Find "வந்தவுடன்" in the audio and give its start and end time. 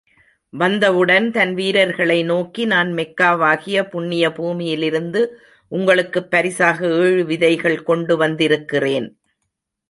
0.53-1.31